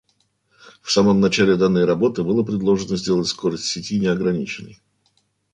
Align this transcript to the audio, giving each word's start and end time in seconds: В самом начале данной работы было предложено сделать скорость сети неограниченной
В 0.81 0.91
самом 0.91 1.19
начале 1.19 1.57
данной 1.57 1.85
работы 1.85 2.23
было 2.23 2.41
предложено 2.41 2.97
сделать 2.97 3.27
скорость 3.27 3.65
сети 3.65 3.99
неограниченной 3.99 4.81